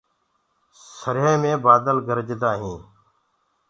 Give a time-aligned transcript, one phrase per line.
[0.95, 2.81] سرهي مي بآدل گرجدآ هينٚ